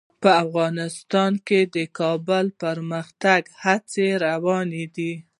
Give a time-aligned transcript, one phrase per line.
[0.23, 5.13] په افغانستان کې د کابل د پرمختګ هڅې روانې دي.